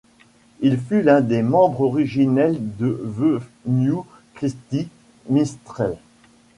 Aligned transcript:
Il 0.61 0.79
fut 0.79 1.03
l'un 1.03 1.21
des 1.21 1.43
membres 1.43 1.81
originels 1.81 2.57
de 2.77 3.05
The 3.19 3.43
New 3.67 4.03
Christy 4.33 4.87
Minstrels. 5.29 5.95